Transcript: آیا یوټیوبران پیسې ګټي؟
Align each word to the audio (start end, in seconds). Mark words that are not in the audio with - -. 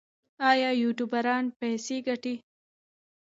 آیا 0.51 0.69
یوټیوبران 0.83 1.45
پیسې 1.59 1.97
ګټي؟ 2.07 2.35